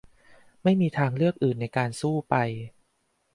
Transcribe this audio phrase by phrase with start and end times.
[0.63, 2.35] ไม่มีทางเลือกอื่นในการสู้ไป